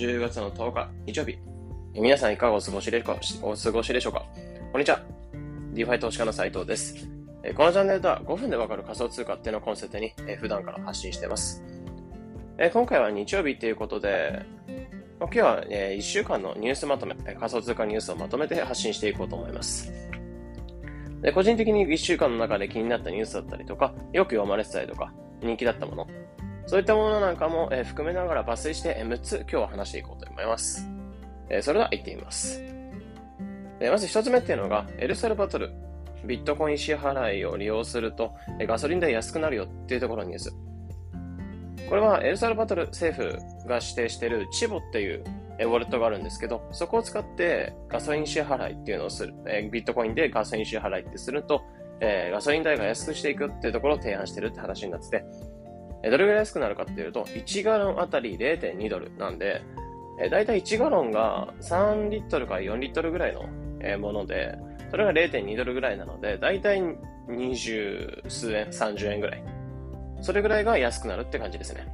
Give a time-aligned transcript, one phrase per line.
[0.00, 1.36] 10月の10日、日曜日。
[1.92, 3.04] 皆さんいかがお過ごしで
[3.42, 4.24] お過ごしでしょうか？
[4.72, 5.02] こんにちは。
[5.74, 7.06] DeFi 投資家の斉藤です。
[7.54, 11.62] このチャンネルでは5分でわかる仮想通貨っていうのをコンセプトに普段から発信しています。
[12.72, 14.42] 今回は日曜日ということで、
[15.20, 19.92] 今日は1週間のニュースまとめ、仮想通貨ニュースをまとめて発信していこうと思います。
[21.20, 25.12] で個人的に1週間の中で気になったニュースだったりとか、よく読まれてたりとか、
[25.42, 26.06] 人気だったもの、
[26.70, 30.88] そういったものなんかも、え含めながら抜粋して6つ今日は話していこうと思います。
[31.48, 32.62] えそれでは行ってみます。
[33.80, 35.72] えまず1つ目っていうのが、エルサルバトル、
[36.24, 40.54] ビットコイン支払いを利用すると、えガソリン代安くなるよっていうところのニュース。
[41.88, 45.24] これはエルサルバトル政府が指定しているチボっていう
[45.58, 51.62] ウォレットがあるんですけど、そこを使ってガソリン支払いっていうのをする、えビットコインでガソリン支払いってすると、
[51.98, 55.24] えガソリン代が安くしていくっていうところを提案してるって話になってて、
[56.02, 59.62] どれぐらい安くなるかっていうと、1ガロンあたり0.2ドルなんで、
[60.30, 63.48] だいたい1ガロンが3リットルから4リットルぐらいの
[63.98, 64.58] もので、
[64.90, 66.82] それが0.2ドルぐらいなので、だいたい
[67.28, 69.44] 20数円、30円ぐらい。
[70.22, 71.86] それぐらいが安くなるって感じですね。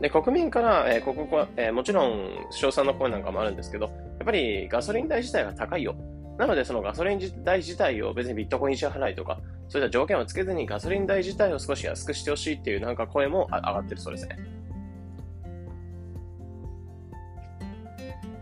[0.00, 5.94] で、国民から、えー、ここは、えー、もちろん、賞賛の声なんかもあるんですけど、やっぱりガソリン代自体が高いよ。
[6.38, 9.40] なので、そのガソリン代自体を別にビットコイン支払いとか、
[9.70, 14.36] そういった条件をつけずにガソリン代自体を少し安くしてほしいっていうなんか声も上がってるそうですね。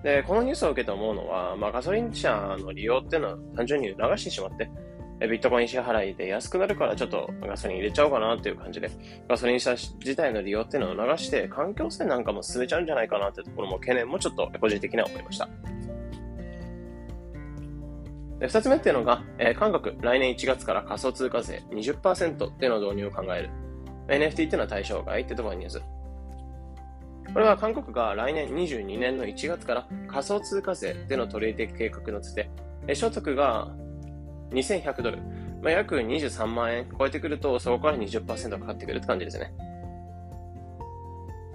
[0.03, 4.71] で、このニュースを受けて思うのは、まあ、ガソリン車の利用っていうのは単純に流してしまって、
[5.21, 8.91] ビットコイン支払いで安くなるからちょっとガソリン入れちゃおうかなっていう感じで、
[9.29, 15.47] ガソリン車自体の利用っていうのを流して、環境性なんかも進めちゃうんじゃないかなってところも懸念もちょっと個人的には思いました。
[18.41, 23.51] で二つ目っていうのが、えー、韓国、来年1月から仮想通貨税20%っていうのを導入を考える。
[24.09, 25.83] NFT っていうのは対象外ってところのニュース。
[27.33, 32.49] これは韓国が来年22年の1月から仮想通貨税っていうの取り入れ計画のつて、
[32.95, 33.69] 所得が
[34.51, 35.19] 2100ドル、
[35.63, 39.53] まあ、約23万円超えてくると、そこから20%かかってくるって感じですね。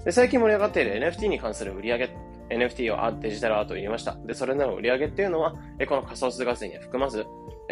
[0.06, 2.10] で最近盛り上がっている NFT に関する売り上げ
[2.50, 4.16] NFT をデジタルアートを入れました。
[4.26, 5.54] で、それの売り上げっていうのは、
[5.88, 7.26] この仮想通貨税には含まず、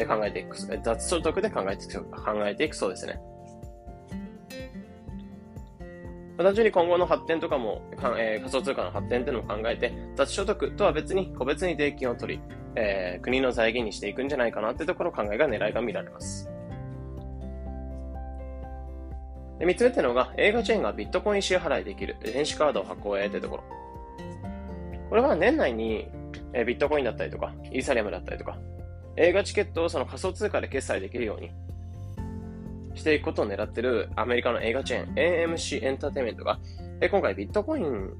[0.07, 3.19] 考えていく、雑所得で考えていく、考えていくそうですね。
[6.37, 7.81] 単純に今後の発展とかも、
[8.17, 12.41] えー、仮想通貨の発展っていうのを考えて、雑所得とは別に個別に税金を取り、
[12.75, 16.49] えー、国の財源にしていくんじゃないかなってところ考えが狙いが見られます。
[19.59, 23.80] で、三つ目っていうのが、映画チェーンがビットコイン支払いできる電子カードを発行へってところ。
[25.11, 26.07] これは年内に、
[26.53, 28.57] えビットコインだったりとか、イーサリアムだったりとか、
[29.17, 31.51] 映画チケットをその仮想通貨で決済できるように
[32.95, 36.61] していくことを狙ってるアメリカの映画チェーン AMC エンターテイメントが、
[37.01, 38.13] え今回ビットコイン、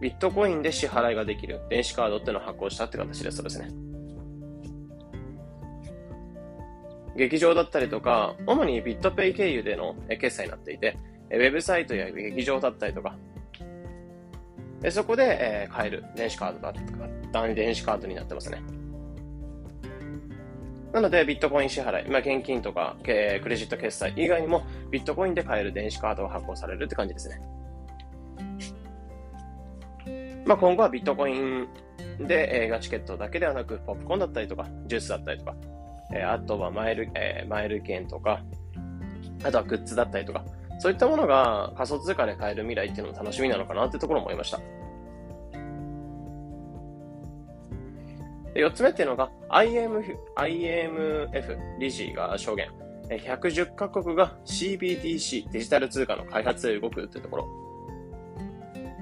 [0.00, 3.38] ビットコインで支払いができる電子カードっていうのを発行したって形です。
[3.38, 3.68] そうですね。
[7.16, 10.96] 劇場だったりとか、主にビットペイ経由での決済になっていて、
[11.32, 13.16] ウェブサイトや劇場だったりとか、
[14.90, 16.72] そこで、えー、買える電子カードだっ
[17.32, 18.62] たか、電子カードになってますね。
[20.92, 27.40] なので、ビットコイン支払い、まあ、現金とか、えクレジット決済以外にも、ビットコインで買える電子カードが発行されるって感じですね。
[30.46, 31.66] まあ、今後はビットコイン
[32.20, 35.54] で映画チケットだけではなく、ポップコーンだったりとか、ジュースだったりとか、
[36.14, 38.42] えー、あとはマイル、えー、マイル券とか、
[39.42, 40.44] あとはグッズだったりとか、
[40.78, 44.60] そういったものが仮想通貨で買える未来っていうのも楽しみなのかなってところも思いました。
[48.54, 52.70] で4つ目っていうのが IMF, IMF 理事が証言。
[53.08, 57.48] 110カ国が CBDC デジタル通貨の開発へ動くっていうところ。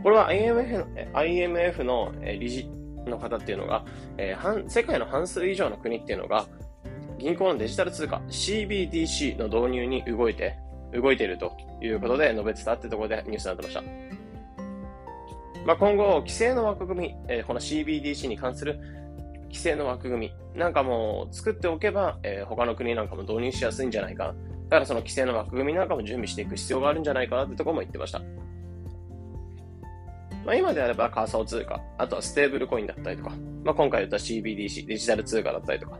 [0.02, 2.68] これは IMF の IMF の理事
[3.06, 3.84] の方っていうのが、
[4.18, 6.46] えー、世界の半数以上の国っていうのが
[7.18, 10.58] 銀行のデジタル通貨 CBDC の導入に動いて
[10.94, 13.82] 動いているということで述べてたってところでニュースになってました。
[15.66, 18.78] まあ、今後、規制の枠組み、えー、この CBDC に関する
[19.44, 24.34] 規制の枠組みなんかも作っておけば、えー、他の国なんかも導入しやすいんじゃないか。
[24.68, 28.20] だからその規制の枠組みなんかも準備していく必要があるんじゃないかなってところも言ってました。
[30.44, 33.30] まあ、今であれば仮想通貨、あとはステーブルコインだったりとか、
[33.64, 35.98] まあ、今回言った CBDC、デジタル通貨だったりとか、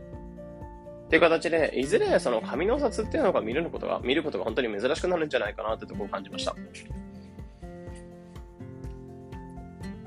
[1.05, 6.55] っていう形で、いずれその紙の札っていうのが見ることが、見ることが本当に珍しくなるんじゃないかなってところを感じました。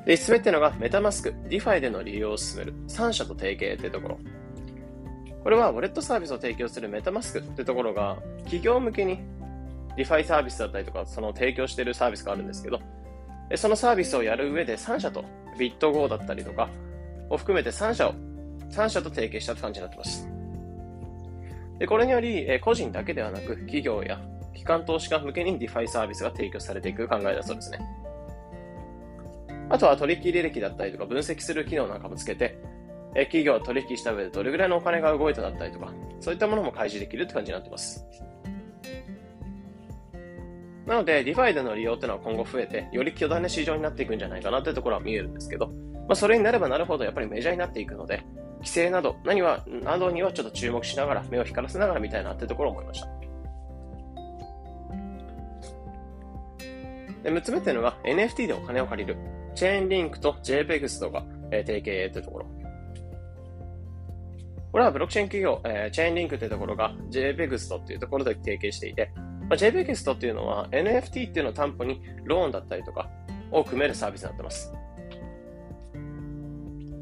[0.05, 4.19] で、5つ目っていうのが、メタマスク、DeFi での利用を進める、3社と提携っていうところ。
[5.45, 9.21] これは、ウォレットサービスを提供するメタマスクっていうところが、企業向けに
[9.97, 12.81] DeFi サービスだったりとか、その提供しているサービスがあるんですけど、
[13.55, 15.25] そのサービスをやる上で3社と、
[15.59, 16.69] ビット GO だったりとか
[17.31, 18.15] を含めて3社を、
[18.71, 20.38] 3社と提携したって感じになってます。
[21.79, 24.21] で、これにより、え個人だけではなく、企業や
[24.55, 27.79] 機関投資家向けに DeFi サービスが提供されていく考えだそうですね。
[29.71, 32.59] あとは取引履歴だったりとか分析する機能なんかもつけて、
[33.15, 38.05] え企業は取引した上でどれぐらいのお金が動いただったりとか、そういったものも開示できるって感じになってます。
[40.87, 48.25] なので、DeFi での利用っていうのは今後増えて、より巨大な市場になっていくんじゃないかなというところは見えるんですけど、まあ、それになればなるほどやっぱりメジャーになっていくので、
[48.59, 53.09] 規制など、何は、などにはちょっと注目しながら、目を光らせながら見たいなっていうところを思いました。
[57.23, 59.19] で、6つ目っていうのが NFT でお金を借りる。
[59.55, 62.47] チェーンリンクと JPEX とか、えー、提携というところ。
[64.71, 73.09] これはブロックチェーン企業、えー、チェーンリンクというところが JPEX というところで提携していて、まあ、JPEX っていうのは NFT っていうのを担保にローンだったりとか
[73.51, 74.73] を組めるサービスになってます。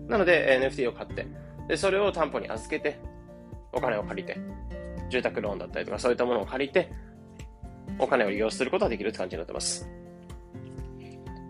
[0.09, 1.27] なので NFT を買って、
[1.69, 2.99] で、それを担保に預けて、
[3.73, 4.39] お金を借りて、
[5.11, 6.91] 住宅ローンだったりとかそういったものを借りて、
[7.99, 9.89] お金を利用することができるって感じになってます。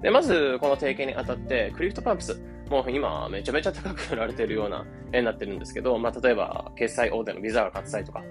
[0.03, 2.41] で、まず、この提携にあたって、クリプトパンクス、
[2.71, 8.23] もう今、めちゃめちゃ高く売られてるような NFT になってるんですけど、まあ、例えば、決済大手のビザが買った際とか、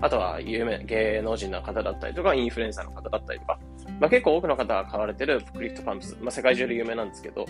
[0.00, 3.58] あとは有名、芸能人の方だったりとか、インフルエンサーの方だったりとか、
[4.00, 7.46] まあ、結構多くの方が買われてるクリプトパンクス、まあ、世界中で有名なんですけど、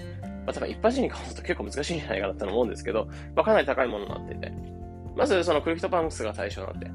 [0.49, 3.07] まあ、多分一般人が買うと結構難しいんじゃないかなと思うんですけど、
[3.37, 4.51] まあ、かなり高いものになっていて、
[5.15, 6.91] まずそのクリプトパンクスが対象なって、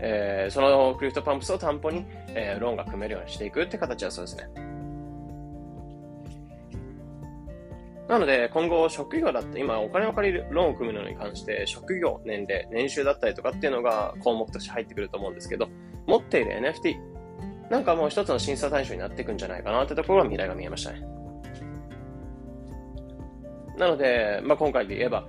[0.00, 4.48] えー、そのクリプトパンクスを担保に、えー、ローンが組めるようにしていくって形だそうですね。
[8.08, 15.68] なので、今後、職業だって、今、お金を借りる、ローンを組むのに関して、職業、年齢、年収だったりとかっていうのが項目として入ってくると思うんですけど、
[16.06, 17.12] 持っている NFT、
[17.72, 21.02] なんかもう一つの審査対象になっていくんじゃないかなってところは未来が見えましたね。
[23.78, 25.24] なので、まあ、今回で言えば、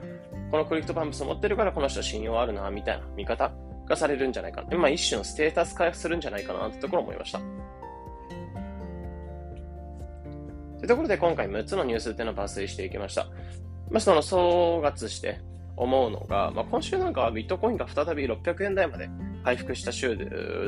[0.51, 3.51] このクリプトパンクス持ってるからこの人信用あるな、みたいな見方
[3.87, 4.77] がされるんじゃないかな。
[4.77, 7.39] まあ、一種のステータス化するんじゃないかなってところ思いました。
[10.83, 13.27] というところで今回6つのニュースっていうのを抜粋していきました。
[13.89, 15.39] まあ、その総括して
[15.75, 19.09] 思うのが、まあ、今週なんかはビットコインが再び600円台まで
[19.43, 20.17] 回復した週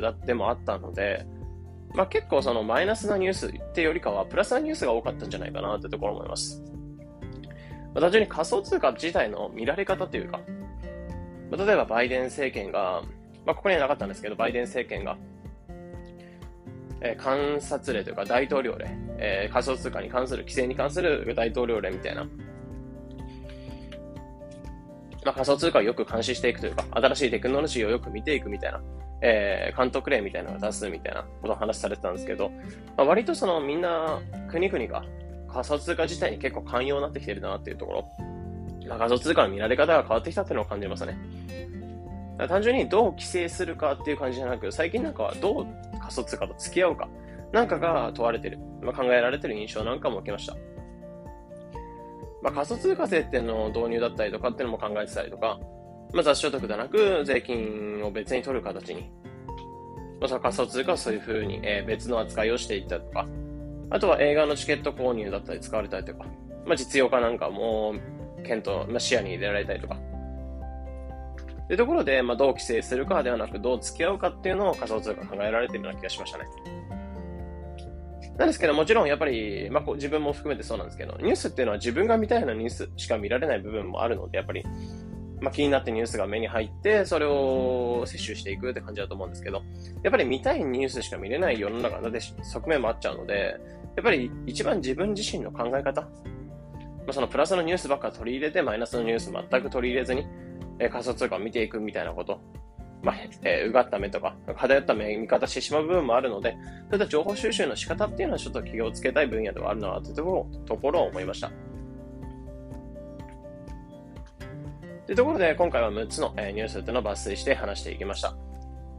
[0.02, 1.26] だってもあったので、
[1.94, 6.64] まあ、結構そのマイナスなニュースってよりかはプラスなニュースが多かったんじゃないかなってところ思います。
[7.96, 10.42] まあ、単純に仮想通貨自体の見られ方というか、
[11.50, 13.02] まあ、例えばバイデン政権が、
[13.46, 15.18] まあ、ここにはなかったんですけど、バイデン政権が
[17.02, 18.88] えー、観察令というか大統領令、
[19.18, 22.30] えー、仮想通貨に関する、規制に関する大統領令みたいな、ま
[25.32, 28.82] あ、仮想通貨をよく監視していくというか、新しいテクノロジーをよく見ていくみたいな、
[29.22, 32.50] えー、監督令みたいなのを出すみたいなことを話されてたんですけど、
[32.98, 34.20] まあ、割とそのみんな、
[34.50, 35.06] 国々が
[35.56, 38.26] 仮想通貨自体に結構寛容になってきてるなっていうところ、
[38.90, 41.18] まあ、仮想通貨の見られ方が変わってきたっていうのを感じますね。
[42.50, 45.66] 単純にどう規制するかっていう感じじゃなく、最近なんかはどう
[45.98, 47.08] 仮想通貨と付き合うか、
[47.54, 50.58] なんかが問われてる、まあ、考えられてる印象なんかも受けました。
[52.44, 55.58] まあ、仮想通貨税っていうの導入だったりとかっていうのも考えてたりとか、
[56.14, 59.10] まあ、雑所得でなく税金を別に取る形に、
[60.20, 63.26] まあ、その仮想通貨はそういう風に、えー、別の扱いをしていったりとか、
[63.90, 66.26] あとは映画のチケット購入だったり使われたりとか、
[66.66, 67.94] まあ、実用化なんかも
[68.44, 69.98] 検討、まあ、視野に入れられたりとか、
[71.68, 76.46] というところで、まあ、どう規制するかではなく、どう付き合うかっていうのを仮想通貨考えられているような気がしましたね。
[78.38, 84.64] なんですけど、もちろんやっぱり、まあ、自分も含めてそうなんですけど、ニュースっていうのは自分が見たいようなニュースしか見られない部分もあるので、やっぱり、
[85.42, 89.62] まあ、気になってニュースが目に入って、それを摂取していくって感じだと思うんですけど、
[90.04, 93.58] やっぱり見たいニュースしか見れない世の中で側面もあっちゃうので、
[93.96, 96.10] やっぱり一番自分自身の考え方、ま
[97.10, 100.26] あ、そのプラスのニュースばっか取り入れて、マイナスのニュース全く取り入れずに、
[100.80, 102.42] え仮想通貨を見ていくみたいなこと、
[103.04, 106.58] まあ、えー、うがった目とか、偏った目見方してしまう部分もあるので、
[106.90, 110.16] そういった情報収集の仕方っていうのはちょっと気をつけたい分野ではあるなという
[110.66, 111.52] ところを思いました。
[115.06, 118.32] というところで、今回は6つの、え、ニュースというのを抜粋して話していきました。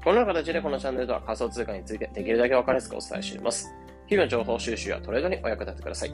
[0.05, 3.75] このような形でこのチャンネルでは仮想通貨についてできるだけ分かりやすくお伝えしています。
[4.07, 6.13] 日々の情報収集やトレードにお役立てください。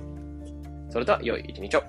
[0.88, 1.82] それでは、良い一日を。